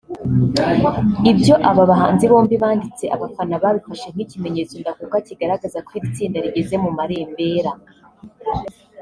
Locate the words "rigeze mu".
6.45-6.89